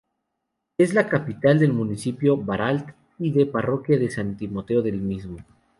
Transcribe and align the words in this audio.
Es 0.79 0.93
capital 0.93 1.59
del 1.59 1.73
municipio 1.73 2.35
Baralt 2.35 2.89
y 3.19 3.29
de 3.31 3.45
la 3.45 3.51
Parroquia 3.51 3.99
San 4.09 4.35
Timoteo 4.35 4.81
del 4.81 4.99
mismo. 4.99 5.37